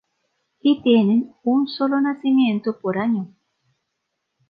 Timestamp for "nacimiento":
2.01-2.79